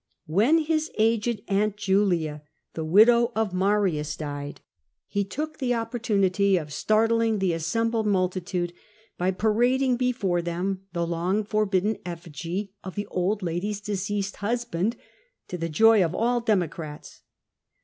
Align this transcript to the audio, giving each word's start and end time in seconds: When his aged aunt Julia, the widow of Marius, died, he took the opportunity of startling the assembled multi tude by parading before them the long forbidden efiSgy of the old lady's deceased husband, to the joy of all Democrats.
When 0.25 0.57
his 0.57 0.89
aged 0.97 1.43
aunt 1.47 1.77
Julia, 1.77 2.41
the 2.73 2.83
widow 2.83 3.31
of 3.35 3.53
Marius, 3.53 4.17
died, 4.17 4.61
he 5.05 5.23
took 5.23 5.59
the 5.59 5.75
opportunity 5.75 6.57
of 6.57 6.73
startling 6.73 7.37
the 7.37 7.53
assembled 7.53 8.07
multi 8.07 8.41
tude 8.41 8.73
by 9.19 9.29
parading 9.29 9.97
before 9.97 10.41
them 10.41 10.87
the 10.91 11.05
long 11.05 11.43
forbidden 11.43 11.97
efiSgy 11.97 12.71
of 12.83 12.95
the 12.95 13.05
old 13.11 13.43
lady's 13.43 13.79
deceased 13.79 14.37
husband, 14.37 14.95
to 15.49 15.55
the 15.55 15.69
joy 15.69 16.03
of 16.03 16.15
all 16.15 16.39
Democrats. 16.41 17.21